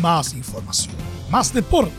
[0.00, 0.94] Más información,
[1.30, 1.92] más deporte.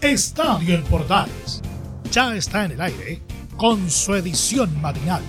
[0.00, 1.62] Estadio en Portales.
[2.10, 3.22] Ya está en el aire
[3.56, 5.22] con su edición matinal.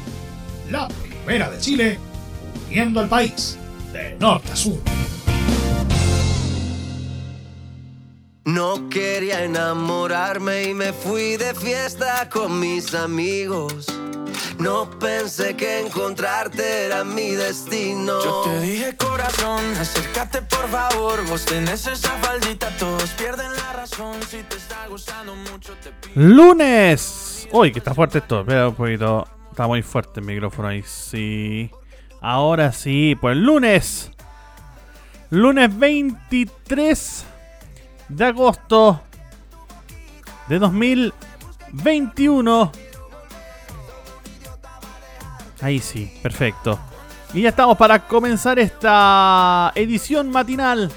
[0.71, 1.99] La primera de Chile,
[2.67, 3.57] uniendo al país
[3.93, 4.79] de norte a sur.
[8.45, 13.85] No quería enamorarme y me fui de fiesta con mis amigos.
[14.59, 18.21] No pensé que encontrarte era mi destino.
[18.21, 21.25] Yo te dije corazón, acércate por favor.
[21.27, 24.21] Vos tenés esa faldita, todos pierden la razón.
[24.21, 26.13] Si te está gustando mucho, te pido.
[26.15, 27.47] Lunes.
[27.53, 28.41] Uy, que está fuerte esto.
[28.41, 29.25] Espera un poquito.
[29.49, 30.83] Está muy fuerte el micrófono ahí.
[30.83, 31.71] Sí.
[32.19, 34.11] Ahora sí, pues lunes.
[35.29, 37.25] Lunes 23
[38.09, 39.01] de agosto
[40.49, 42.88] de 2021.
[45.61, 46.79] Ahí sí, perfecto.
[47.33, 50.91] Y ya estamos para comenzar esta edición matinal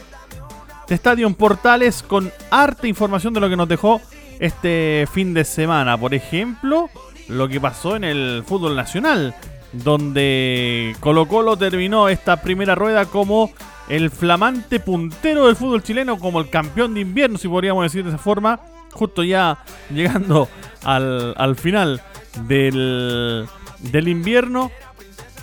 [0.88, 4.00] de Estadio en Portales con harta información de lo que nos dejó
[4.38, 5.98] este fin de semana.
[5.98, 6.88] Por ejemplo,
[7.28, 9.34] lo que pasó en el fútbol nacional,
[9.72, 13.52] donde Colo Colo terminó esta primera rueda como
[13.88, 18.10] el flamante puntero del fútbol chileno, como el campeón de invierno, si podríamos decir de
[18.10, 18.60] esa forma,
[18.92, 19.58] justo ya
[19.90, 20.48] llegando
[20.84, 22.02] al, al final
[22.46, 23.46] del,
[23.82, 24.70] del invierno.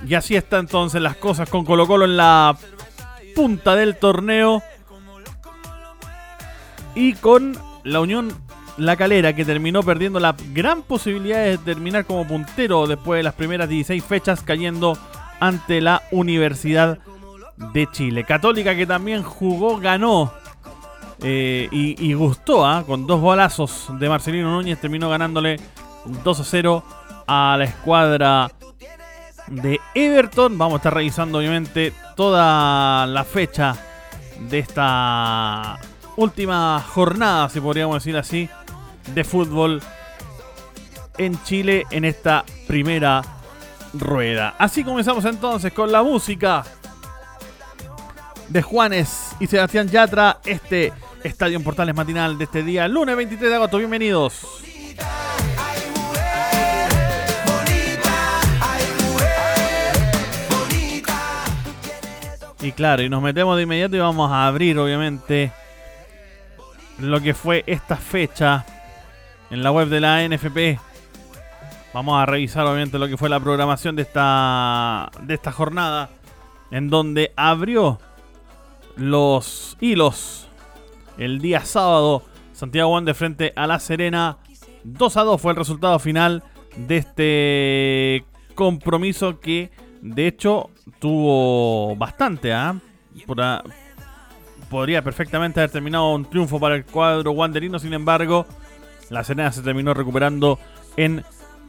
[0.08, 2.58] Y así están entonces las cosas con Colo Colo en la
[3.36, 4.64] punta del torneo.
[6.96, 8.34] Y con la Unión
[8.78, 13.34] La Calera que terminó perdiendo la gran posibilidad de terminar como puntero después de las
[13.34, 14.98] primeras 16 fechas cayendo
[15.40, 17.00] ante la Universidad
[17.74, 18.24] de Chile.
[18.24, 20.34] Católica que también jugó, ganó
[21.22, 22.84] eh, y, y gustó ¿ah?
[22.86, 24.80] con dos golazos de Marcelino Núñez.
[24.80, 25.59] Terminó ganándole
[26.24, 26.84] 2 a 0
[27.31, 28.52] a la escuadra
[29.47, 30.58] de Everton.
[30.58, 33.75] Vamos a estar revisando obviamente toda la fecha
[34.49, 35.77] de esta
[36.16, 38.50] última jornada, si podríamos decir así,
[39.13, 39.80] de fútbol
[41.19, 43.22] en Chile en esta primera
[43.94, 44.56] rueda.
[44.57, 46.63] Así comenzamos entonces con la música
[48.47, 50.91] de Juanes y Sebastián Yatra, este
[51.23, 53.78] Estadio en Portales matinal de este día, lunes 23 de agosto.
[53.78, 54.63] Bienvenidos.
[62.62, 65.52] Y claro, y nos metemos de inmediato y vamos a abrir, obviamente,
[67.00, 68.66] lo que fue esta fecha
[69.50, 70.78] en la web de la NFP.
[71.94, 76.09] Vamos a revisar, obviamente, lo que fue la programación de esta, de esta jornada,
[76.69, 78.00] en donde abrió
[78.98, 80.50] los hilos
[81.18, 82.24] el día sábado.
[82.52, 84.38] Santiago Wander frente a La Serena.
[84.84, 86.44] 2 a 2 fue el resultado final
[86.75, 89.72] de este compromiso que
[90.02, 92.54] de hecho tuvo bastante.
[92.54, 92.76] ¿ah?
[93.38, 93.64] A-
[94.70, 97.80] podría perfectamente haber terminado un triunfo para el cuadro wanderino.
[97.80, 98.46] Sin embargo,
[99.10, 100.60] La Serena se terminó recuperando
[100.98, 101.24] en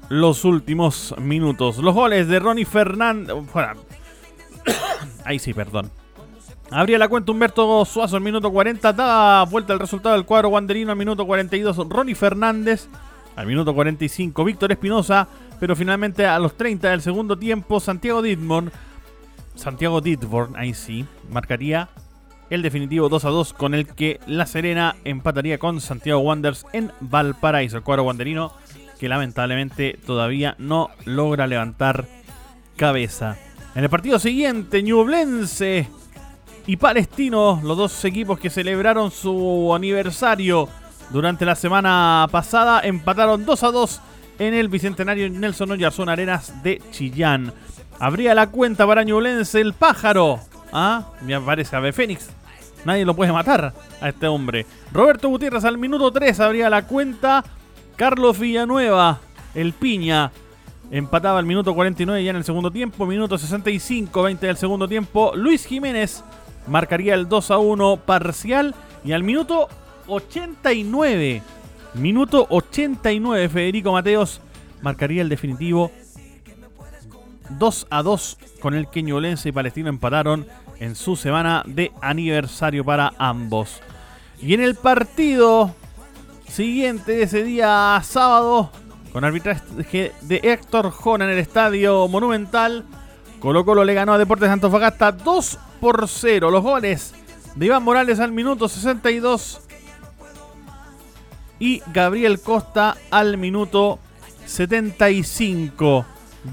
[0.08, 1.78] los últimos minutos.
[1.78, 3.34] Los goles de Ronnie Fernández.
[5.24, 5.90] Ahí sí, perdón.
[6.70, 8.92] Abría la cuenta Humberto Suazo al minuto 40.
[8.92, 11.76] Da vuelta el resultado del cuadro wanderino al minuto 42.
[11.88, 12.88] Ronnie Fernández
[13.34, 14.44] al minuto 45.
[14.44, 15.26] Víctor Espinosa.
[15.60, 18.72] Pero finalmente a los 30 del segundo tiempo, Santiago Ditmon.
[19.54, 21.90] Santiago Ditborn, ahí sí, marcaría
[22.48, 26.90] el definitivo 2 a 2 con el que La Serena empataría con Santiago Wanderers en
[27.00, 27.76] Valparaíso.
[27.76, 28.52] El cuadro wanderino
[28.98, 32.06] que lamentablemente todavía no logra levantar
[32.76, 33.36] cabeza.
[33.74, 35.88] En el partido siguiente, Ñublense
[36.66, 40.68] y Palestino, los dos equipos que celebraron su aniversario
[41.10, 44.00] durante la semana pasada, empataron 2 a 2
[44.40, 47.52] en el Bicentenario Nelson Oyarzún Arenas de Chillán.
[47.98, 50.40] Abría la cuenta para Ñublense el pájaro.
[50.72, 52.30] Ah, me aparece Ave Fénix.
[52.86, 54.64] Nadie lo puede matar a este hombre.
[54.92, 57.44] Roberto Gutiérrez al minuto 3 abría la cuenta.
[57.96, 59.20] Carlos Villanueva,
[59.54, 60.32] el piña,
[60.90, 63.04] empataba al minuto 49 ya en el segundo tiempo.
[63.04, 65.32] Minuto 65, 20 del segundo tiempo.
[65.34, 66.24] Luis Jiménez
[66.66, 68.74] marcaría el 2 a 1 parcial.
[69.04, 69.68] Y al minuto
[70.06, 71.42] 89,
[71.94, 74.40] minuto 89, Federico Mateos
[74.82, 75.90] marcaría el definitivo
[77.58, 80.46] 2 a 2 con el que Ñublense y Palestino empataron
[80.78, 83.80] en su semana de aniversario para ambos.
[84.40, 85.74] Y en el partido
[86.48, 88.70] siguiente de ese día sábado,
[89.12, 92.84] con arbitraje de Héctor Jona en el estadio Monumental,
[93.40, 96.50] Colo Colo le ganó a Deportes Antofagasta 2 por 0.
[96.50, 97.14] Los goles
[97.54, 99.60] de Iván Morales al minuto 62
[101.60, 104.00] y Gabriel Costa al minuto
[104.46, 106.04] 75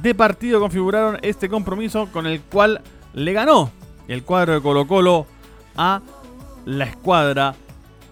[0.02, 2.82] de partido configuraron este compromiso con el cual
[3.14, 3.72] le ganó
[4.08, 5.26] el cuadro de Colo Colo
[5.76, 6.02] a
[6.66, 7.56] la escuadra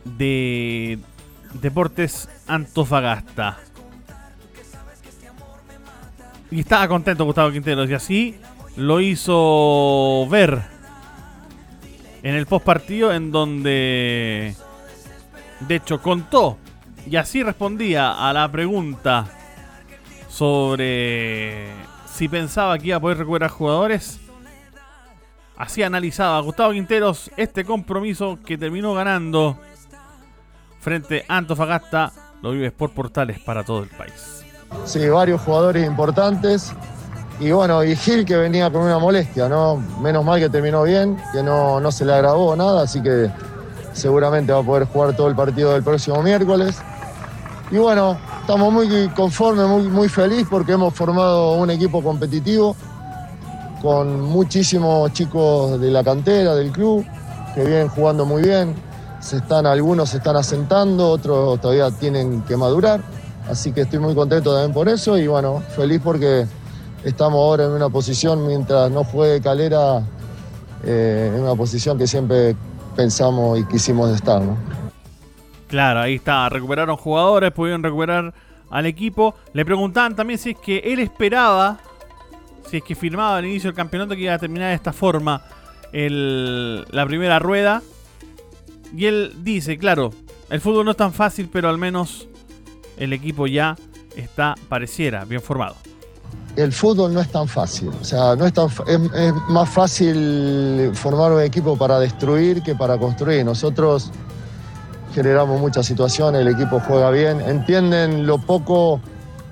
[0.05, 0.99] de
[1.61, 3.59] Deportes Antofagasta.
[6.51, 8.35] Y estaba contento Gustavo Quinteros y así
[8.77, 10.61] lo hizo ver
[12.23, 14.55] en el post partido en donde
[15.59, 16.57] de hecho contó
[17.05, 19.25] y así respondía a la pregunta
[20.29, 21.67] sobre
[22.11, 24.19] si pensaba que iba a poder recuperar jugadores.
[25.57, 29.57] Así analizaba Gustavo Quinteros este compromiso que terminó ganando
[30.79, 32.11] frente a Antofagasta.
[32.41, 34.43] Lo vives por portales para todo el país.
[34.83, 36.73] Sí, varios jugadores importantes.
[37.39, 39.77] Y bueno, y Gil que venía con una molestia, ¿no?
[40.01, 43.29] Menos mal que terminó bien, que no, no se le agravó nada, así que
[43.93, 46.81] seguramente va a poder jugar todo el partido del próximo miércoles.
[47.71, 52.75] Y bueno, estamos muy conformes, muy, muy felices porque hemos formado un equipo competitivo
[53.81, 57.05] con muchísimos chicos de la cantera, del club,
[57.55, 58.75] que vienen jugando muy bien.
[59.19, 63.01] Se están, algunos se están asentando, otros todavía tienen que madurar.
[63.49, 66.47] Así que estoy muy contento también por eso y bueno, feliz porque
[67.03, 70.03] estamos ahora en una posición, mientras no juegue Calera,
[70.83, 72.55] eh, en una posición que siempre
[72.95, 74.41] pensamos y quisimos estar.
[75.67, 78.33] Claro, ahí está, recuperaron jugadores, pudieron recuperar
[78.69, 79.35] al equipo.
[79.53, 81.79] Le preguntaban también si es que él esperaba,
[82.69, 85.41] si es que firmaba al inicio del campeonato que iba a terminar de esta forma
[85.91, 87.81] la primera rueda.
[88.95, 90.11] Y él dice, claro,
[90.49, 92.27] el fútbol no es tan fácil, pero al menos
[92.97, 93.75] el equipo ya
[94.15, 95.75] está, pareciera, bien formado.
[96.55, 101.33] El fútbol no es tan fácil, o sea, no es, tan, es, más fácil formar
[101.33, 103.43] un equipo para destruir que para construir.
[103.43, 104.11] Nosotros
[105.15, 108.99] generamos muchas situaciones, el equipo juega bien, entienden lo poco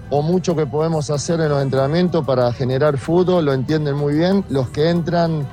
[0.09, 4.43] o mucho que podemos hacer en los entrenamientos para generar fútbol, lo entienden muy bien.
[4.49, 5.47] Los que entran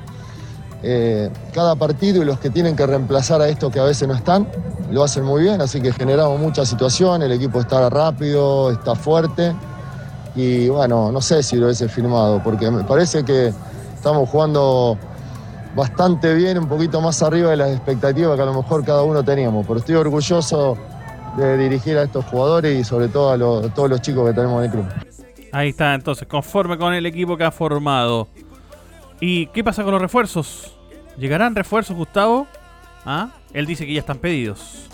[0.83, 4.13] eh, cada partido y los que tienen que reemplazar a estos que a veces no
[4.13, 4.47] están,
[4.91, 9.55] lo hacen muy bien, así que generamos muchas situaciones, el equipo está rápido, está fuerte
[10.35, 13.53] y bueno, no sé si lo hubiese firmado, porque me parece que
[13.95, 14.97] estamos jugando
[15.75, 19.23] bastante bien, un poquito más arriba de las expectativas que a lo mejor cada uno
[19.23, 20.77] teníamos, pero estoy orgulloso
[21.37, 24.65] de dirigir a estos jugadores y sobre todo a, todos los chicos que tenemos en
[24.65, 24.85] el club.
[25.53, 28.27] Ahí está, entonces, conforme con el equipo que ha formado.
[29.19, 30.75] ¿Y qué pasa con los refuerzos?
[31.17, 32.47] ¿Llegarán refuerzos, Gustavo?
[33.05, 33.29] ¿Ah?
[33.53, 34.87] Él dice que ya están pedidos.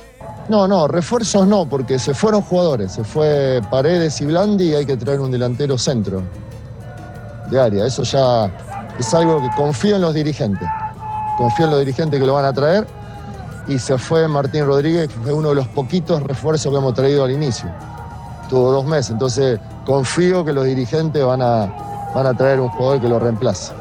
[0.50, 2.94] No, no, refuerzos no, porque se fueron jugadores.
[2.94, 6.24] Se fue Paredes y Blandi y hay que traer un delantero centro
[7.50, 7.86] de área.
[7.86, 8.52] Eso ya
[9.00, 10.68] es algo que confío en los dirigentes.
[11.38, 12.88] Confío en los dirigentes que lo van a traer.
[13.68, 17.24] Y se fue Martín Rodríguez, que fue uno de los poquitos refuerzos que hemos traído
[17.24, 17.70] al inicio.
[18.50, 19.12] Tuvo dos meses.
[19.12, 21.66] Entonces confío que los dirigentes van a,
[22.14, 23.74] van a traer un jugador que lo reemplace.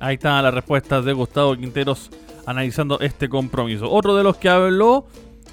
[0.00, 2.10] Ahí está la respuesta de Gustavo Quinteros
[2.46, 3.90] analizando este compromiso.
[3.90, 5.06] Otro de los que habló,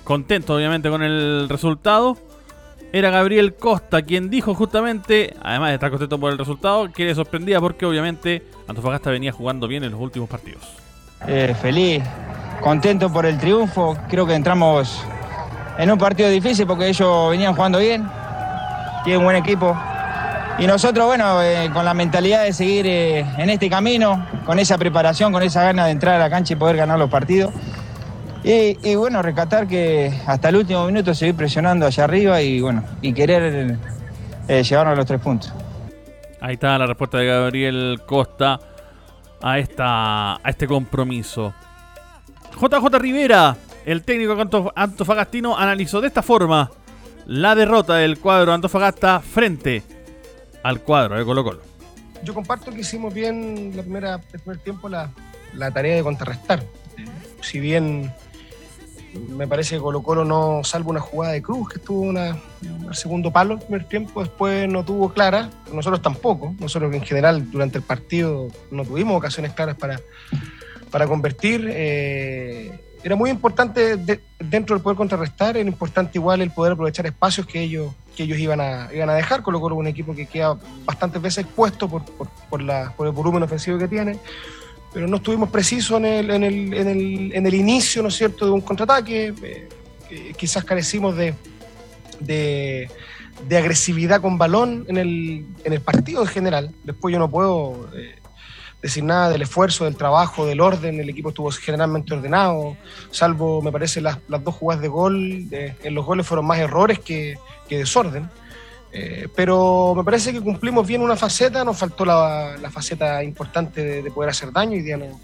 [0.04, 2.18] contento obviamente con el resultado,
[2.94, 7.16] era Gabriel Costa, quien dijo justamente, además de estar contento por el resultado, que le
[7.16, 10.64] sorprendía porque obviamente Antofagasta venía jugando bien en los últimos partidos.
[11.28, 12.04] Eh, feliz,
[12.62, 13.98] contento por el triunfo.
[14.10, 15.04] Creo que entramos
[15.78, 18.08] en un partido difícil porque ellos venían jugando bien.
[19.04, 19.78] Tienen un buen equipo.
[20.58, 24.78] Y nosotros, bueno, eh, con la mentalidad de seguir eh, en este camino, con esa
[24.78, 27.54] preparación, con esa gana de entrar a la cancha y poder ganar los partidos.
[28.48, 33.12] Y, bueno, rescatar que hasta el último minuto seguir presionando allá arriba y bueno, y
[33.12, 33.80] querer
[34.48, 35.52] eh, llevarnos los tres puntos.
[36.40, 38.60] Ahí está la respuesta de Gabriel Costa
[39.42, 41.56] a, esta, a este compromiso.
[42.62, 44.38] JJ Rivera, el técnico
[44.76, 46.70] antofagastino, analizó de esta forma
[47.26, 49.82] la derrota del cuadro Antofagasta frente
[50.62, 51.62] al cuadro de Colo Colo.
[52.24, 55.10] Yo comparto que hicimos bien la primera, el primer tiempo la,
[55.74, 56.64] tarea de contrarrestar.
[57.42, 58.14] Si bien
[59.20, 62.38] me parece que Colo Colo no, salvo una jugada de Cruz que estuvo una,
[62.92, 67.84] segundo palo primer tiempo, después no tuvo clara, nosotros tampoco, nosotros en general durante el
[67.84, 70.00] partido no tuvimos ocasiones claras para,
[70.92, 71.68] para convertir.
[71.72, 72.72] Eh,
[73.04, 73.98] era muy importante
[74.40, 78.40] dentro del poder contrarrestar, era importante igual el poder aprovechar espacios que ellos, que ellos
[78.40, 79.44] iban, a, iban a dejar.
[79.44, 82.04] Colo Colo un equipo que queda bastantes veces expuesto por,
[82.50, 84.18] por, la, por el volumen ofensivo que tiene,
[84.96, 88.16] pero no estuvimos precisos en el, en el, en el, en el inicio, ¿no es
[88.16, 89.34] cierto?, de un contraataque.
[89.44, 91.34] Eh, quizás carecimos de,
[92.22, 92.90] de,
[93.46, 96.72] de, agresividad con balón en el, en el partido en general.
[96.86, 97.90] Después yo no puedo...
[97.94, 98.16] Eh,
[98.82, 101.00] decir nada del esfuerzo, del trabajo, del orden.
[101.00, 102.78] El equipo estuvo generalmente ordenado,
[103.10, 105.48] salvo, me parece, las, dos jugadas de gol.
[105.52, 107.36] en los goles fueron más errores que,
[107.68, 108.30] desorden.
[108.98, 114.12] Eh, pero me parece que cumplimos bien una faceta, nos faltó la, faceta importante de,
[114.12, 114.78] poder hacer daño.
[114.78, 115.20] y día no,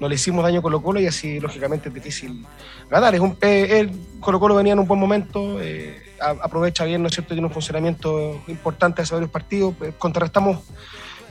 [0.00, 2.44] no le hicimos daño a Colo Colo y así lógicamente es difícil
[2.90, 3.14] ganar.
[3.14, 3.90] Es un, eh,
[4.20, 7.34] Colo Colo venía en un buen momento, eh, aprovecha bien, ¿no es cierto?
[7.34, 10.58] Tiene un funcionamiento importante hace varios partidos, eh, contrarrestamos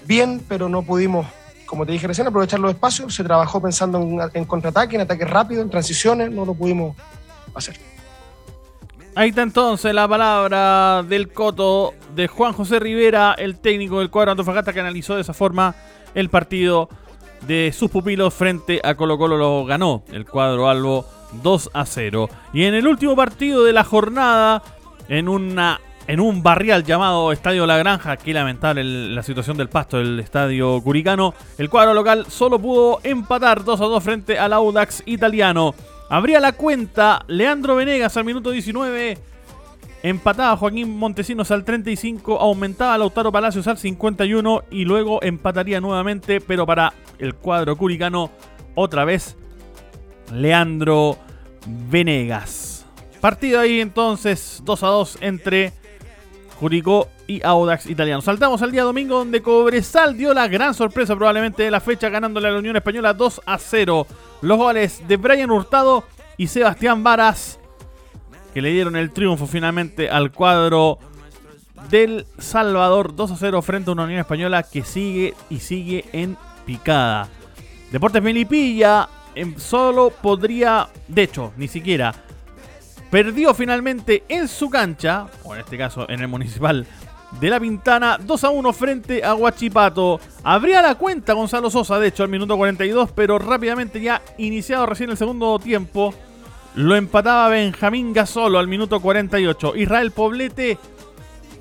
[0.05, 1.27] bien, pero no pudimos,
[1.65, 5.29] como te dije recién, aprovechar los espacios, se trabajó pensando en, en contraataque, en ataques
[5.29, 6.95] rápidos, en transiciones, no lo pudimos
[7.53, 7.92] hacer.
[9.15, 14.31] Ahí está entonces la palabra del coto de Juan José Rivera, el técnico del cuadro
[14.31, 15.75] Antofagasta que analizó de esa forma
[16.15, 16.89] el partido
[17.45, 21.05] de sus pupilos frente a Colo Colo lo ganó el cuadro Albo
[21.43, 22.27] 2 a 0.
[22.53, 24.63] Y en el último partido de la jornada,
[25.07, 29.97] en una en un barrial llamado Estadio La Granja, qué lamentable la situación del pasto
[29.97, 35.03] del Estadio Curicano, el cuadro local solo pudo empatar 2 a 2 frente al Audax
[35.05, 35.75] italiano.
[36.09, 39.17] Abría la cuenta Leandro Venegas al minuto 19.
[40.03, 46.65] Empataba Joaquín Montesinos al 35, aumentaba Lautaro Palacios al 51 y luego empataría nuevamente, pero
[46.65, 48.29] para el cuadro curicano
[48.75, 49.37] otra vez
[50.33, 51.17] Leandro
[51.89, 52.85] Venegas.
[53.21, 55.71] Partido ahí entonces 2 a 2 entre
[56.63, 58.21] Curicó y Audax Italiano.
[58.21, 62.47] Saltamos al día domingo donde Cobresal dio la gran sorpresa probablemente de la fecha ganándole
[62.47, 64.07] a la Unión Española 2 a 0.
[64.39, 66.05] Los goles de Brian Hurtado
[66.37, 67.59] y Sebastián Varas
[68.53, 70.99] que le dieron el triunfo finalmente al cuadro
[71.89, 76.37] del Salvador 2 a 0 frente a una Unión Española que sigue y sigue en
[76.65, 77.27] picada.
[77.91, 82.22] Deportes Melipilla em, solo podría, de hecho, ni siquiera
[83.13, 86.87] perdió finalmente en su cancha, o en este caso en el municipal
[87.39, 90.19] de La Pintana, 2 a 1 frente a Huachipato.
[90.43, 95.11] Abría la cuenta Gonzalo Sosa, de hecho, al minuto 42, pero rápidamente ya iniciado recién
[95.11, 96.11] el segundo tiempo,
[96.73, 99.75] lo empataba Benjamín Gasolo al minuto 48.
[99.75, 100.79] Israel Poblete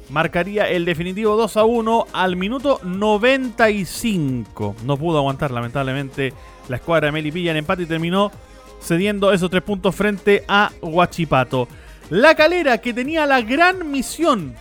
[0.08, 4.76] marcaría el definitivo 2 a 1 al minuto 95.
[4.86, 6.32] No pudo aguantar, lamentablemente,
[6.70, 8.32] la escuadra de Melipilla en empate y terminó
[8.82, 11.68] cediendo esos tres puntos frente a Huachipato.
[12.10, 14.54] La calera que tenía la gran misión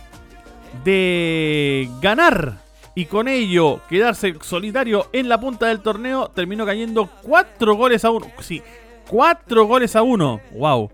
[0.84, 2.62] de ganar
[2.94, 8.10] y con ello quedarse solitario en la punta del torneo, terminó cayendo 4 goles a
[8.10, 8.26] 1.
[8.40, 8.62] Sí,
[9.08, 10.40] 4 goles a 1.
[10.52, 10.90] Wow.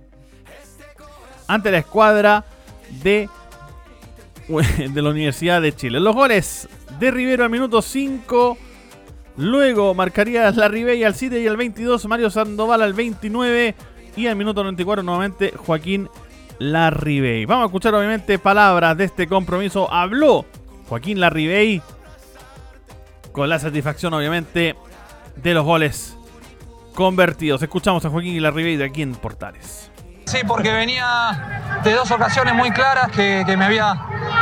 [1.47, 2.45] Ante la escuadra
[3.03, 3.29] de,
[4.91, 5.99] de la Universidad de Chile.
[5.99, 6.69] Los goles
[7.01, 8.59] de Rivero al minuto 5.
[9.39, 12.07] Luego marcaría la Ribey al 7 y al 22.
[12.07, 13.75] Mario Sandoval al 29.
[14.17, 16.09] Y al minuto 94 nuevamente Joaquín
[16.59, 17.47] Larribey.
[17.47, 19.93] Vamos a escuchar obviamente palabras de este compromiso.
[19.93, 20.45] Habló
[20.89, 21.81] Joaquín Larribey
[23.31, 24.75] con la satisfacción obviamente
[25.37, 26.17] de los goles
[26.95, 27.63] convertidos.
[27.63, 29.93] Escuchamos a Joaquín Larribey de aquí en Portales.
[30.29, 33.99] Sí, porque venía de dos ocasiones muy claras que, me había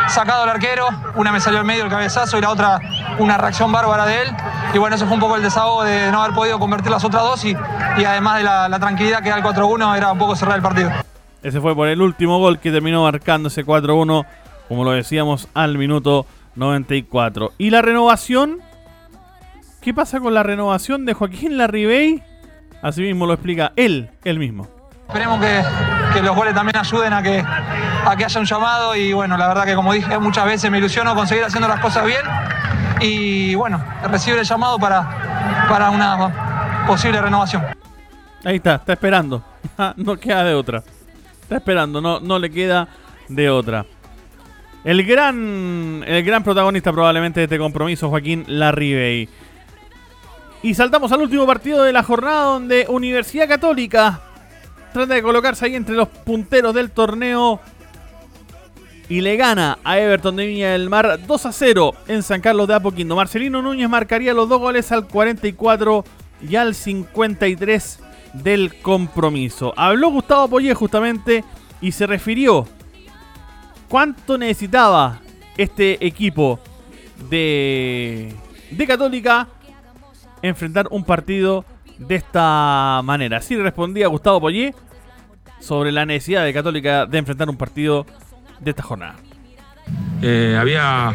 [0.08, 0.88] sacado el arquero.
[1.14, 2.80] Una me salió al medio el cabezazo y la otra
[3.20, 4.28] una reacción bárbara de él.
[4.74, 7.22] Y bueno, eso fue un poco el desahogo de no haber podido convertir las otras
[7.22, 7.56] dos y,
[7.98, 10.62] y además de la, la tranquilidad que da el 4-1 era un poco cerrar el
[10.62, 10.90] partido.
[11.40, 14.26] Ese fue por el último gol que terminó marcando ese 4-1,
[14.66, 16.26] como lo decíamos, al minuto
[16.56, 17.52] 94.
[17.58, 18.58] ¿Y la renovación?
[19.80, 22.24] ¿Qué pasa con la renovación de Joaquín Larribey?
[22.82, 24.75] Así mismo lo explica él, él mismo.
[25.08, 29.36] Esperemos que, los goles también ayuden a que, a que haya un llamado y bueno,
[29.36, 32.22] la verdad que como dije muchas veces me ilusiono con seguir haciendo las cosas bien
[33.00, 37.64] y bueno, recibir el llamado para, para una posible renovación.
[38.44, 39.42] Ahí está, está esperando.
[39.96, 40.82] no queda de otra.
[41.42, 42.88] Está esperando, no, no le queda
[43.28, 43.84] de otra.
[44.84, 49.28] El gran, el gran protagonista probablemente de este compromiso, Joaquín Larribey.
[50.62, 54.20] Y saltamos al último partido de la jornada donde Universidad Católica
[54.96, 57.60] trata de colocarse ahí entre los punteros del torneo
[59.10, 62.66] y le gana a Everton de Viña del Mar 2 a 0 en San Carlos
[62.66, 63.14] de Apoquindo.
[63.14, 66.02] Marcelino Núñez marcaría los dos goles al 44
[66.48, 68.00] y al 53
[68.32, 69.74] del compromiso.
[69.76, 71.44] Habló Gustavo Poyé justamente
[71.82, 72.66] y se refirió
[73.88, 75.20] cuánto necesitaba
[75.58, 76.58] este equipo
[77.28, 78.32] de,
[78.70, 79.46] de Católica
[80.40, 81.66] enfrentar un partido
[81.98, 83.36] de esta manera.
[83.36, 84.74] Así respondía Gustavo Poyé
[85.66, 88.06] sobre la necesidad de Católica de enfrentar un partido
[88.60, 89.16] de esta jornada.
[90.22, 91.12] Eh, había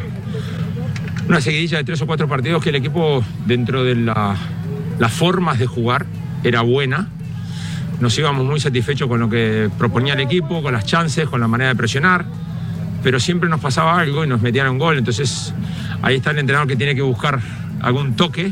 [1.27, 4.35] una seguidilla de tres o cuatro partidos que el equipo, dentro de la-
[4.99, 6.05] las formas de jugar,
[6.43, 7.07] era buena.
[8.01, 11.47] Nos íbamos muy satisfechos con lo que proponía el equipo, con las chances, con la
[11.47, 12.25] manera de presionar,
[13.03, 14.97] pero siempre nos pasaba algo y nos metían un gol.
[14.97, 15.53] Entonces
[16.01, 17.39] ahí está el entrenador que tiene que buscar
[17.81, 18.51] algún toque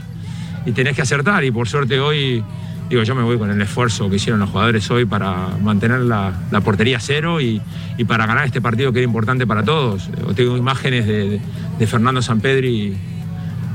[0.65, 1.43] y tenés que acertar.
[1.43, 2.43] Y por suerte hoy,
[2.89, 6.33] digo, yo me voy con el esfuerzo que hicieron los jugadores hoy para mantener la,
[6.63, 7.61] portería cero y,
[7.97, 10.07] y para ganar este partido que era importante para todos.
[10.09, 11.41] Eh, Tengo imágenes de, de-
[11.79, 12.97] de Fernando Sampedri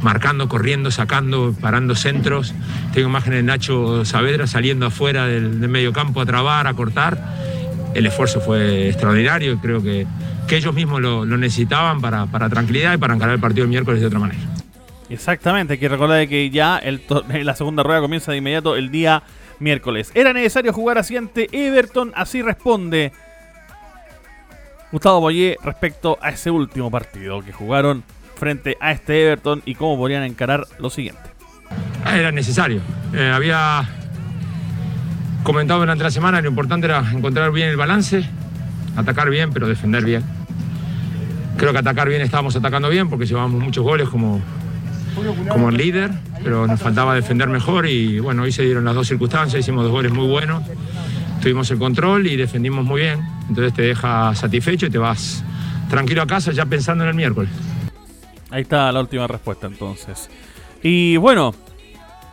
[0.02, 2.52] marcando, corriendo, sacando, parando centros.
[2.92, 7.35] Tengo imágenes de Nacho Saavedra saliendo afuera del, del medio campo a trabar, a cortar.
[7.94, 10.06] El esfuerzo fue extraordinario y creo que,
[10.49, 13.71] que ellos mismos lo, lo necesitaban para, para tranquilidad y para encarar el partido el
[13.71, 14.40] miércoles de otra manera.
[15.08, 16.80] Exactamente, hay que recordar que ya
[17.42, 19.23] la segunda rueda comienza de inmediato el día
[19.58, 20.11] miércoles.
[20.14, 22.12] ¿Era necesario jugar así ante Everton?
[22.14, 23.12] Así responde
[24.92, 28.04] Gustavo Boyé respecto a ese último partido que jugaron
[28.37, 31.23] frente a este Everton y cómo podrían encarar lo siguiente.
[32.04, 32.80] Ah, Era necesario.
[33.12, 33.88] Eh, había
[35.42, 38.25] comentado durante la semana lo importante era encontrar bien el balance,
[38.96, 40.23] atacar bien, pero defender bien.
[41.56, 44.40] Creo que atacar bien estábamos atacando bien porque llevábamos muchos goles como,
[45.49, 46.11] como líder,
[46.42, 49.92] pero nos faltaba defender mejor y bueno, hoy se dieron las dos circunstancias, hicimos dos
[49.92, 50.62] goles muy buenos,
[51.40, 55.44] tuvimos el control y defendimos muy bien, entonces te deja satisfecho y te vas
[55.88, 57.50] tranquilo a casa ya pensando en el miércoles.
[58.50, 60.30] Ahí está la última respuesta entonces.
[60.83, 61.54] Y bueno,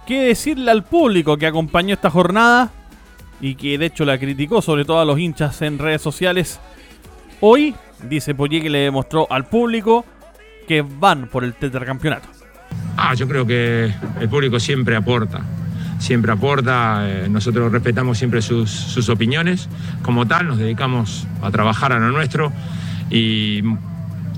[0.05, 2.71] ¿qué decirle al público que acompañó esta jornada?
[3.39, 6.59] Y que de hecho la criticó, sobre todo a los hinchas en redes sociales.
[7.39, 7.73] Hoy,
[8.07, 10.05] dice Poyé que le demostró al público
[10.67, 12.40] que van por el tetracampeonato.
[12.97, 15.41] Ah, yo creo que el público siempre aporta,
[15.99, 19.69] siempre aporta, eh, nosotros respetamos siempre sus, opiniones,
[20.01, 22.51] como tal nos dedicamos a trabajar a lo nuestro
[23.09, 23.61] y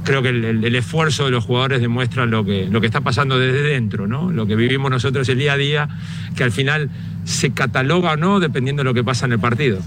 [0.04, 3.62] creo que el, esfuerzo de los jugadores demuestra lo que, lo que está pasando desde
[3.62, 4.32] dentro, ¿no?
[4.32, 5.90] lo que vivimos nosotros el día a día,
[6.36, 6.90] que al final
[7.26, 9.80] se cataloga o no dependiendo de lo que pasa en el partido.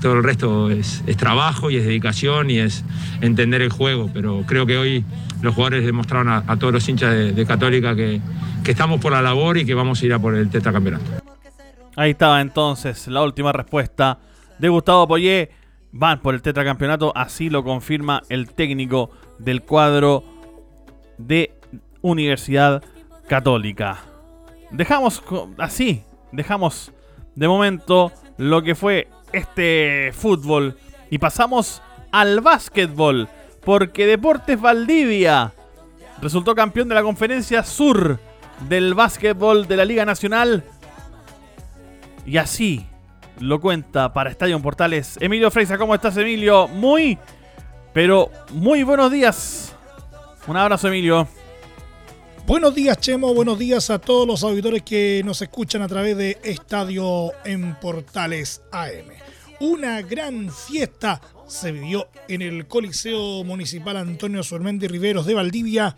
[0.00, 2.84] Todo el resto es, es trabajo y es dedicación y es
[3.20, 5.04] entender el juego, pero creo que hoy
[5.44, 8.20] los jugadores demostraron a, todos los hinchas de, Católica que,
[8.64, 11.04] que estamos por la labor y que vamos a ir a por el tetracampeonato.
[11.96, 14.18] Ahí estaba entonces la última respuesta
[14.58, 15.50] de Gustavo Poyé.
[15.92, 20.24] Van por el tetracampeonato, así lo confirma el técnico del cuadro
[21.18, 21.52] de
[22.00, 22.82] Universidad
[23.28, 23.98] Católica.
[24.72, 25.22] Dejamos
[25.58, 26.90] así, dejamos
[27.36, 30.76] de momento lo que fue este fútbol
[31.10, 33.28] y pasamos al básquetbol,
[33.64, 35.52] porque Deportes Valdivia
[36.20, 38.18] resultó campeón de la conferencia sur
[38.68, 40.64] del básquetbol de la Liga Nacional
[42.26, 42.86] y así
[43.40, 45.76] lo cuenta para Estadio Portales Emilio Freisa.
[45.78, 46.68] ¿Cómo estás, Emilio?
[46.68, 47.18] Muy,
[47.92, 49.74] pero muy buenos días.
[50.46, 51.26] Un abrazo, Emilio.
[52.46, 53.32] Buenos días, Chemo.
[53.32, 58.62] Buenos días a todos los auditores que nos escuchan a través de Estadio en Portales
[58.70, 59.08] AM.
[59.60, 65.96] Una gran fiesta se vivió en el Coliseo Municipal Antonio Surmendi Riveros de Valdivia,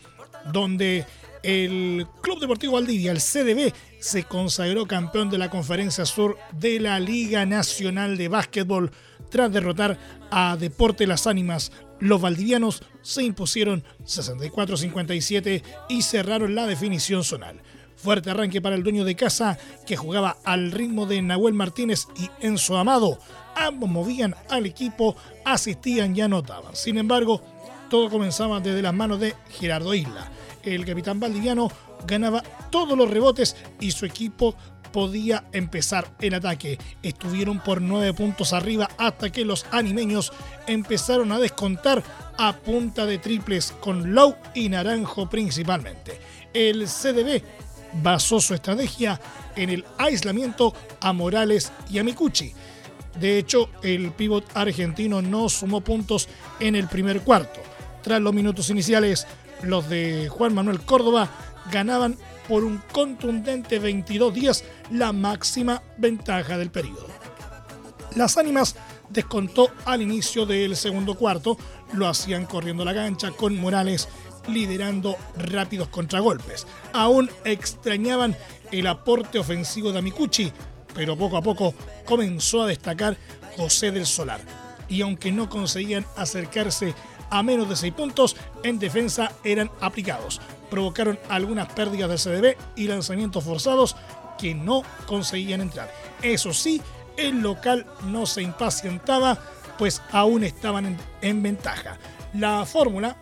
[0.52, 1.04] donde
[1.42, 6.98] el Club Deportivo Valdivia, el CDB, se consagró campeón de la Conferencia Sur de la
[6.98, 8.90] Liga Nacional de Básquetbol
[9.30, 9.98] tras derrotar
[10.30, 11.72] a Deporte Las Ánimas.
[12.00, 17.62] Los valdivianos se impusieron 64-57 y cerraron la definición zonal.
[17.96, 22.30] Fuerte arranque para el dueño de casa que jugaba al ritmo de Nahuel Martínez y
[22.46, 23.18] Enzo Amado.
[23.54, 26.76] Ambos movían al equipo, asistían y anotaban.
[26.76, 27.42] Sin embargo,
[27.88, 30.30] todo comenzaba desde las manos de Gerardo Isla.
[30.62, 31.70] El capitán valdiviano
[32.06, 34.54] ganaba todos los rebotes y su equipo
[34.92, 36.78] podía empezar el ataque.
[37.02, 40.32] Estuvieron por nueve puntos arriba hasta que los animeños
[40.66, 42.02] empezaron a descontar
[42.38, 46.20] a punta de triples con Low y Naranjo principalmente.
[46.52, 47.42] El CDB
[48.02, 49.20] basó su estrategia
[49.54, 52.52] en el aislamiento a Morales y a Mikuchi.
[53.18, 56.28] De hecho, el pívot argentino no sumó puntos
[56.60, 57.60] en el primer cuarto.
[58.02, 59.26] Tras los minutos iniciales,
[59.62, 61.30] los de Juan Manuel Córdoba
[61.72, 67.06] ganaban por un contundente 22-10 la máxima ventaja del periodo.
[68.14, 68.76] Las ánimas
[69.08, 71.56] descontó al inicio del segundo cuarto,
[71.92, 74.08] lo hacían corriendo la cancha con Morales
[74.48, 76.66] liderando rápidos contragolpes.
[76.92, 78.36] Aún extrañaban
[78.72, 80.52] el aporte ofensivo de Amikuchi,
[80.94, 83.16] pero poco a poco comenzó a destacar
[83.56, 84.40] José del Solar.
[84.88, 86.94] Y aunque no conseguían acercarse
[87.30, 90.40] a menos de 6 puntos, en defensa eran aplicados.
[90.70, 93.96] Provocaron algunas pérdidas del CDB y lanzamientos forzados
[94.38, 95.90] que no conseguían entrar.
[96.22, 96.80] Eso sí,
[97.16, 99.38] el local no se impacientaba,
[99.78, 101.98] pues aún estaban en ventaja.
[102.34, 103.16] La fórmula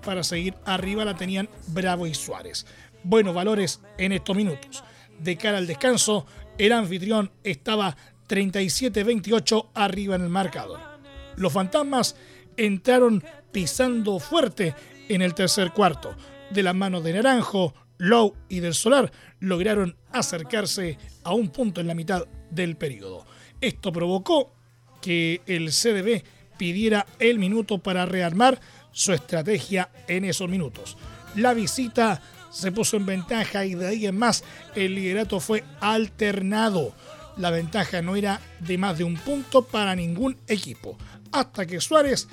[0.00, 2.66] para seguir arriba la tenían Bravo y Suárez.
[3.02, 4.84] Buenos valores en estos minutos.
[5.18, 6.26] De cara al descanso,
[6.58, 7.96] el anfitrión estaba
[8.28, 10.80] 37-28 arriba en el marcador.
[11.36, 12.16] Los fantasmas
[12.56, 14.74] entraron pisando fuerte
[15.08, 16.14] en el tercer cuarto.
[16.50, 21.86] De la mano de Naranjo, Low y del Solar lograron acercarse a un punto en
[21.86, 23.26] la mitad del periodo.
[23.60, 24.54] Esto provocó
[25.00, 26.22] que el CDB
[26.56, 28.60] pidiera el minuto para rearmar
[28.92, 30.96] su estrategia en esos minutos.
[31.36, 36.92] La visita se puso en ventaja y de ahí en más el liderato fue alternado.
[37.36, 40.98] La ventaja no era de más de un punto para ningún equipo,
[41.32, 42.28] hasta que Suárez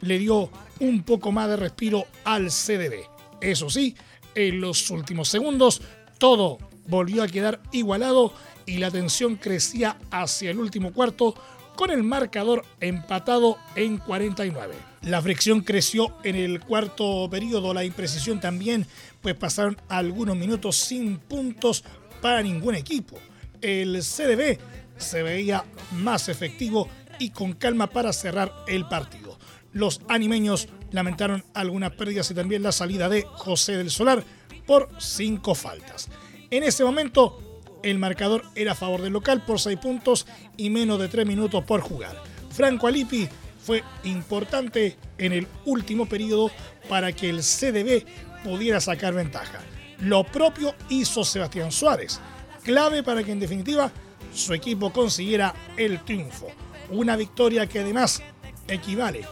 [0.00, 3.04] le dio un poco más de respiro al CDB.
[3.40, 3.96] Eso sí,
[4.34, 5.82] en los últimos segundos
[6.18, 8.32] todo volvió a quedar igualado
[8.64, 11.34] y la tensión crecía hacia el último cuarto
[11.76, 14.74] con el marcador empatado en 49.
[15.02, 18.86] La fricción creció en el cuarto periodo, la imprecisión también,
[19.20, 21.84] pues pasaron algunos minutos sin puntos
[22.20, 23.18] para ningún equipo.
[23.60, 24.58] El CDB
[24.96, 29.38] se veía más efectivo y con calma para cerrar el partido.
[29.72, 34.24] Los animeños lamentaron algunas pérdidas y también la salida de José del Solar
[34.66, 36.08] por cinco faltas.
[36.50, 37.45] En ese momento,
[37.90, 41.64] el marcador era a favor del local por seis puntos y menos de tres minutos
[41.64, 42.20] por jugar.
[42.50, 43.28] Franco Alipi
[43.64, 46.50] fue importante en el último periodo
[46.88, 48.04] para que el CDB
[48.42, 49.60] pudiera sacar ventaja.
[50.00, 52.18] Lo propio hizo Sebastián Suárez,
[52.64, 53.92] clave para que en definitiva
[54.34, 56.48] su equipo consiguiera el triunfo.
[56.90, 58.20] Una victoria que además
[58.66, 59.24] equivale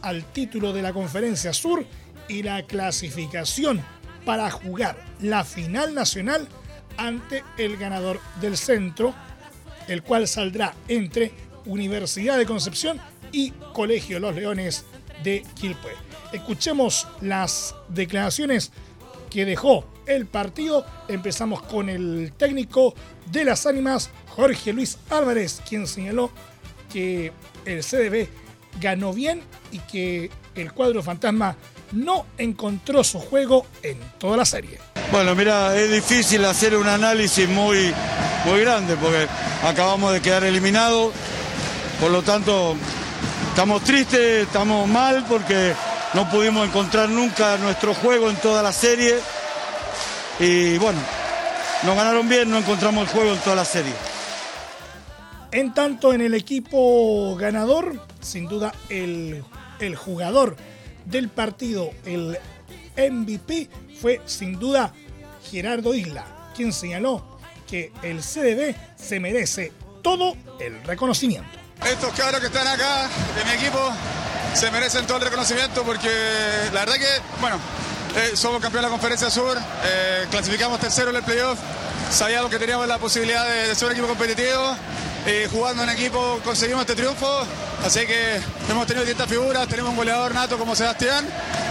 [0.00, 1.84] al título de la Conferencia Sur
[2.26, 3.82] y la clasificación
[4.24, 6.48] para jugar la final nacional
[6.96, 9.14] ante el ganador del centro,
[9.88, 11.32] el cual saldrá entre
[11.66, 13.00] Universidad de Concepción
[13.30, 14.84] y Colegio los Leones
[15.22, 15.92] de Quilpue.
[16.32, 18.72] Escuchemos las declaraciones
[19.30, 20.84] que dejó el partido.
[21.08, 22.94] Empezamos con el técnico
[23.30, 26.30] de las ánimas, Jorge Luis Álvarez, quien señaló
[26.92, 27.32] que
[27.64, 28.28] el CDB
[28.80, 31.56] ganó bien y que el cuadro fantasma
[31.92, 34.91] no encontró su juego en toda la serie.
[35.12, 37.92] Bueno, mira, es difícil hacer un análisis muy,
[38.46, 39.28] muy grande porque
[39.62, 41.12] acabamos de quedar eliminados.
[42.00, 42.74] Por lo tanto,
[43.50, 45.74] estamos tristes, estamos mal porque
[46.14, 49.18] no pudimos encontrar nunca nuestro juego en toda la serie.
[50.40, 50.98] Y bueno,
[51.82, 53.92] nos ganaron bien, no encontramos el juego en toda la serie.
[55.50, 59.44] En tanto, en el equipo ganador, sin duda el,
[59.78, 60.56] el jugador
[61.04, 62.38] del partido, el
[62.96, 63.68] MVP,
[64.02, 64.92] fue sin duda
[65.48, 66.24] Gerardo Isla,
[66.56, 67.38] quien señaló
[67.70, 71.48] que el CDB se merece todo el reconocimiento.
[71.86, 73.78] Estos cabros que están acá de mi equipo
[74.54, 76.10] se merecen todo el reconocimiento porque
[76.72, 77.56] la verdad que, bueno,
[78.16, 81.58] eh, somos campeones de la Conferencia Sur, eh, clasificamos tercero en el playoff,
[82.10, 84.76] sabíamos que teníamos la posibilidad de, de ser un equipo competitivo
[85.26, 87.46] y jugando en equipo conseguimos este triunfo,
[87.84, 91.24] así que hemos tenido distintas figuras, tenemos un goleador nato como Sebastián,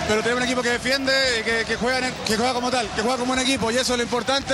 [0.08, 3.02] pero tenemos un equipo que defiende y que, que juega, que juega como tal, que
[3.02, 4.54] juega como un equipo y eso es lo importante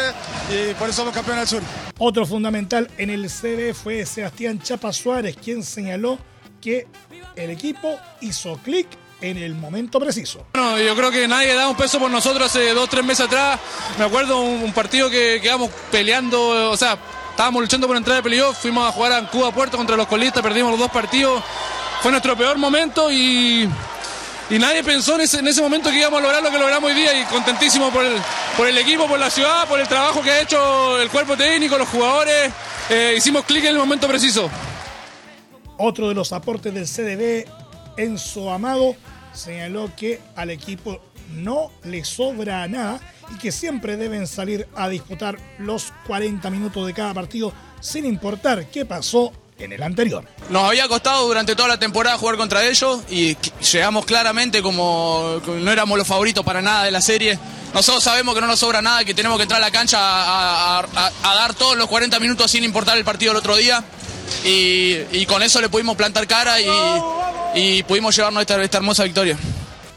[0.50, 1.70] y por eso somos campeones del sur.
[2.00, 6.18] Otro fundamental en el CB fue Sebastián Chapa Suárez, quien señaló
[6.60, 6.88] que
[7.36, 8.88] el equipo hizo clic
[9.22, 10.46] en el momento preciso.
[10.54, 13.60] Bueno, yo creo que nadie da un peso por nosotros hace dos, tres meses atrás.
[13.98, 17.00] Me acuerdo un, un partido que quedamos peleando, o sea,
[17.38, 20.41] estábamos luchando por entrar de playoff, fuimos a jugar a Cuba Puerto contra los colistas,
[20.41, 21.43] perdimos los dos partidos.
[22.02, 23.69] Fue nuestro peor momento y,
[24.50, 26.89] y nadie pensó en ese, en ese momento que íbamos a lograr lo que logramos
[26.89, 28.15] hoy día y contentísimo por el,
[28.58, 31.78] por el equipo, por la ciudad, por el trabajo que ha hecho el cuerpo técnico,
[31.78, 32.52] los jugadores.
[32.89, 34.50] Eh, hicimos clic en el momento preciso.
[35.78, 37.47] Otro de los aportes del CDB,
[37.97, 38.95] Enzo Amado,
[39.32, 41.00] señaló que al equipo
[41.34, 43.00] no le sobra nada
[43.34, 48.68] y que siempre deben salir a disputar los 40 minutos de cada partido sin importar
[48.68, 50.24] qué pasó en el anterior.
[50.50, 53.36] Nos había costado durante toda la temporada jugar contra ellos y
[53.72, 57.40] llegamos claramente como no éramos los favoritos para nada de la serie.
[57.74, 61.12] Nosotros sabemos que no nos sobra nada, que tenemos que entrar a la cancha a,
[61.24, 63.84] dar todos los 40 minutos sin importar el partido del otro día.
[64.44, 66.58] Y, con eso le pudimos plantar cara
[67.56, 69.38] y, pudimos llevarnos esta hermosa victoria.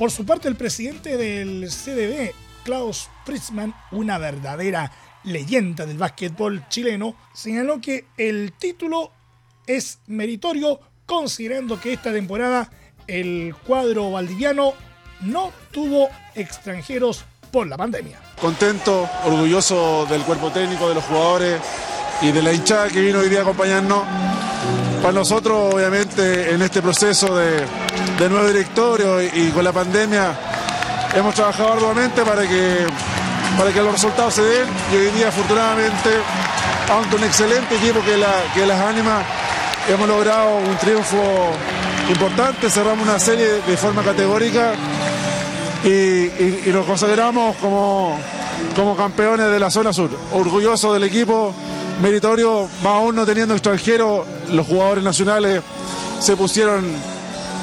[0.01, 2.33] Por su parte, el presidente del CDB,
[2.65, 4.91] Klaus Pritzmann, una verdadera
[5.25, 9.13] leyenda del básquetbol chileno, señaló que el título
[9.67, 12.71] es meritorio considerando que esta temporada
[13.07, 14.73] el cuadro valdiviano
[15.21, 18.19] no tuvo extranjeros por la pandemia.
[18.41, 21.61] contento, orgulloso del cuerpo técnico, de los jugadores
[22.23, 24.03] y de la hinchada que vino hoy día a acompañarnos.
[25.03, 27.67] Para nosotros, obviamente, en este proceso de,
[28.21, 30.39] de nuevo directorio y, con la pandemia,
[31.15, 32.87] hemos trabajado arduamente para que,
[33.57, 36.11] para que los resultados se den y hoy día, afortunadamente,
[36.91, 39.23] aunque un excelente equipo que, la, que las anima,
[39.89, 41.17] hemos logrado un triunfo
[42.11, 44.75] importante, cerramos una serie de forma categórica
[45.83, 46.29] y
[46.67, 48.19] nos consideramos como,
[48.77, 50.11] como campeones de la zona sur.
[50.35, 51.55] Orgulloso del equipo,
[52.03, 55.63] meritorio, más aún no teniendo extranjeros, los jugadores nacionales
[56.21, 56.85] se pusieron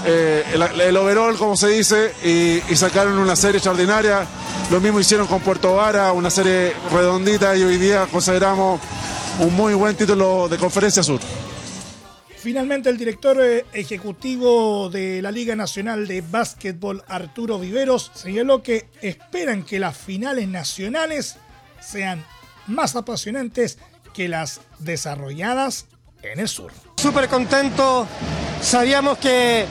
[0.10, 4.26] eh, el, el, overall, como se dice, y, sacaron una serie extraordinaria.
[4.72, 8.80] Lo mismo hicieron con Puerto Vara, una serie redondita y hoy día consideramos
[9.40, 11.20] un muy buen título de Conferencia Sur.
[12.38, 18.88] Finalmente, el director eh, ejecutivo de la Liga Nacional de Básquetbol, Arturo Viveros, señaló que
[19.02, 21.36] esperan que las finales nacionales
[21.82, 22.24] sean
[22.66, 23.78] más apasionantes
[24.14, 25.88] que las desarrolladas
[26.22, 26.72] en el sur.
[27.00, 28.08] Súper contento,
[28.60, 29.68] sabíamos que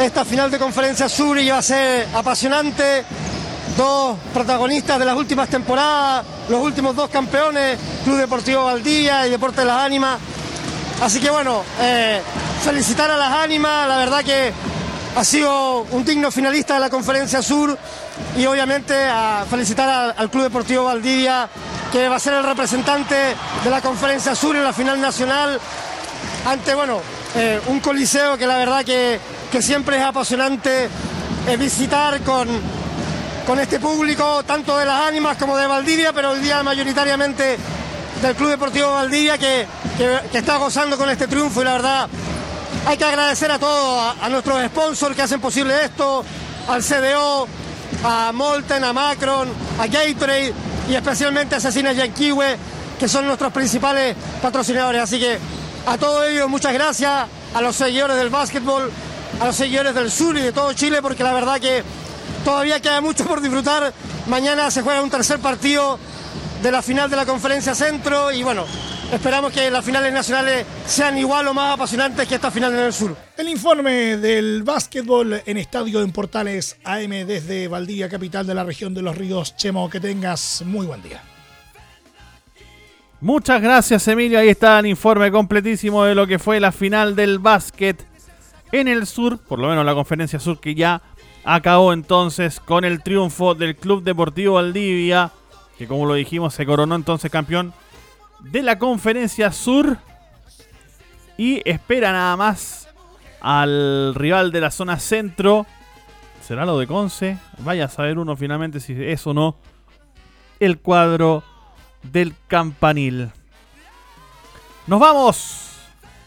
[0.00, 3.04] esta final de conferencia sur iba a ser apasionante,
[3.76, 9.60] dos protagonistas de las últimas temporadas, los últimos dos campeones, Club Deportivo Valdía y Deporte
[9.60, 10.18] de las Ánimas.
[11.00, 12.20] Así que bueno, eh,
[12.64, 14.52] felicitar a las ánimas, la verdad que
[15.14, 17.78] ha sido un digno finalista de la Conferencia Sur.
[18.36, 21.48] Y obviamente a felicitar al Club Deportivo Valdivia,
[21.92, 23.14] que va a ser el representante
[23.64, 25.60] de la Conferencia Sur en la final nacional
[26.46, 27.00] ante, bueno,
[27.36, 30.88] eh, un coliseo que la verdad que, que siempre es apasionante
[31.46, 32.48] eh, visitar con,
[33.46, 37.56] con este público, tanto de las ánimas como de Valdivia, pero hoy día mayoritariamente
[38.22, 42.08] del Club Deportivo Valdivia que, que, está gozando con este triunfo y la verdad
[42.86, 46.24] hay que agradecer a todos, a, nuestros sponsors que hacen posible esto,
[46.68, 47.46] al CDO,
[48.04, 49.48] a Molten, a Macron,
[49.78, 50.52] a Gatorade
[50.88, 52.56] y especialmente a Cecina Yanquiwe,
[52.98, 55.02] que son nuestros principales patrocinadores.
[55.02, 55.38] Así que
[55.86, 58.90] a todos ellos muchas gracias, a los seguidores del básquetbol,
[59.40, 61.82] a los seguidores del sur y de todo Chile, porque la verdad que
[62.44, 63.92] todavía queda mucho por disfrutar.
[64.26, 65.98] Mañana se juega un tercer partido
[66.62, 68.66] de la final de la conferencia centro y bueno,
[69.12, 72.92] esperamos que las finales nacionales sean igual o más apasionantes que esta final en el
[72.92, 73.16] sur.
[73.36, 78.92] El informe del básquetbol en Estadio en Portales AM desde Valdivia, capital de la región
[78.94, 79.56] de los ríos.
[79.56, 81.22] Chemo, que tengas muy buen día.
[83.22, 87.38] Muchas gracias Emilio, ahí está el informe completísimo de lo que fue la final del
[87.38, 88.02] básquet
[88.72, 91.02] en el sur, por lo menos la conferencia sur que ya
[91.44, 95.32] acabó entonces con el triunfo del Club Deportivo Valdivia,
[95.76, 97.74] que como lo dijimos se coronó entonces campeón
[98.40, 99.98] de la conferencia sur
[101.36, 102.88] y espera nada más
[103.42, 105.66] al rival de la zona centro.
[106.40, 107.36] ¿Será lo de Conce?
[107.58, 109.56] Vaya a saber uno finalmente si es o no
[110.58, 111.44] el cuadro
[112.02, 113.30] del campanil.
[114.86, 115.78] Nos vamos,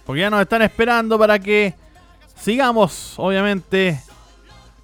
[0.05, 1.73] porque ya nos están esperando para que
[2.35, 3.99] sigamos, obviamente,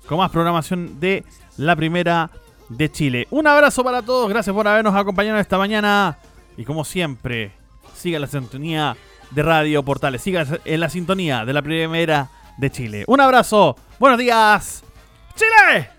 [0.07, 1.23] con más programación de
[1.57, 2.29] la primera
[2.69, 3.27] de Chile.
[3.31, 6.17] Un abrazo para todos, gracias por habernos acompañado esta mañana.
[6.57, 7.51] Y como siempre,
[7.95, 8.97] siga la sintonía
[9.31, 13.03] de Radio Portales, siga en la sintonía de la primera de Chile.
[13.07, 14.83] Un abrazo, buenos días,
[15.35, 15.98] Chile.